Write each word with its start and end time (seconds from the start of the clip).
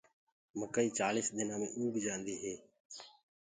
مڪآئي 0.59 0.89
چآݪيس 0.97 1.27
دنآ 1.37 1.55
مي 1.61 1.67
تيآر 1.71 1.83
هوجآندي 1.93 2.35
هي۔ 2.43 2.53